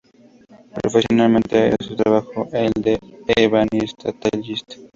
Profesionalmente, 0.81 1.67
era 1.67 1.75
su 1.79 1.95
trabajo 1.95 2.47
el 2.53 2.71
de 2.73 2.97
ebanista-tallista. 3.37 4.75